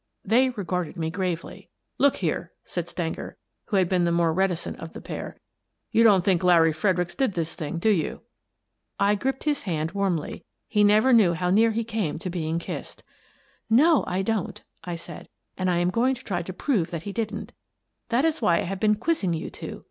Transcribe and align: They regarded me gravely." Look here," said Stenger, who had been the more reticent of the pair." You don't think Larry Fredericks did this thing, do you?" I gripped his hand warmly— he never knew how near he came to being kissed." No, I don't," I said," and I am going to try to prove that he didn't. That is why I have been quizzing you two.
They 0.25 0.49
regarded 0.49 0.97
me 0.97 1.11
gravely." 1.11 1.69
Look 1.99 2.15
here," 2.15 2.53
said 2.63 2.89
Stenger, 2.89 3.37
who 3.65 3.75
had 3.77 3.87
been 3.87 4.03
the 4.03 4.11
more 4.11 4.33
reticent 4.33 4.79
of 4.79 4.93
the 4.93 4.99
pair." 4.99 5.37
You 5.91 6.01
don't 6.03 6.25
think 6.25 6.43
Larry 6.43 6.73
Fredericks 6.73 7.13
did 7.13 7.35
this 7.35 7.53
thing, 7.53 7.77
do 7.77 7.91
you?" 7.91 8.21
I 9.09 9.13
gripped 9.13 9.43
his 9.43 9.61
hand 9.61 9.91
warmly— 9.91 10.43
he 10.75 10.83
never 10.83 11.13
knew 11.13 11.33
how 11.35 11.51
near 11.51 11.69
he 11.69 11.83
came 11.83 12.17
to 12.17 12.31
being 12.31 12.57
kissed." 12.57 13.03
No, 13.83 14.03
I 14.07 14.23
don't," 14.23 14.63
I 14.83 14.95
said," 14.95 15.29
and 15.55 15.69
I 15.69 15.77
am 15.77 15.91
going 15.91 16.15
to 16.15 16.23
try 16.23 16.41
to 16.41 16.51
prove 16.51 16.89
that 16.89 17.03
he 17.03 17.13
didn't. 17.13 17.51
That 18.09 18.25
is 18.25 18.41
why 18.41 18.57
I 18.57 18.61
have 18.63 18.79
been 18.79 18.95
quizzing 18.95 19.33
you 19.33 19.51
two. 19.51 19.79